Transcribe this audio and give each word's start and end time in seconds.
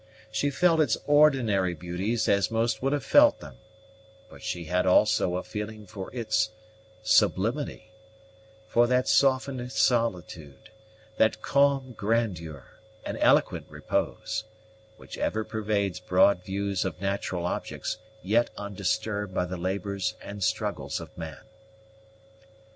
She 0.31 0.49
felt 0.49 0.79
its 0.79 0.97
ordinary 1.05 1.75
beauties 1.75 2.27
as 2.27 2.49
most 2.49 2.81
would 2.81 2.91
have 2.91 3.03
felt 3.05 3.39
them, 3.39 3.57
but 4.31 4.41
she 4.41 4.63
had 4.65 4.87
also 4.87 5.35
a 5.35 5.43
feeling 5.43 5.85
for 5.85 6.09
its 6.11 6.49
sublimity 7.03 7.91
for 8.67 8.87
that 8.87 9.07
softened 9.07 9.71
solitude, 9.71 10.71
that 11.17 11.43
calm 11.43 11.91
grandeur, 11.91 12.79
and 13.05 13.15
eloquent 13.21 13.67
repose, 13.69 14.43
which 14.97 15.19
ever 15.19 15.43
pervades 15.43 15.99
broad 15.99 16.41
views 16.43 16.83
of 16.83 16.99
natural 16.99 17.45
objects 17.45 17.99
yet 18.23 18.49
undisturbed 18.57 19.35
by 19.35 19.45
the 19.45 19.55
labors 19.55 20.15
and 20.19 20.43
struggles 20.43 20.99
of 20.99 21.15
man. 21.15 21.43